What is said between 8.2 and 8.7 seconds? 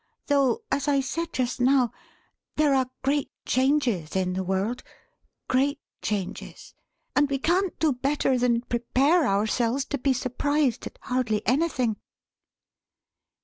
than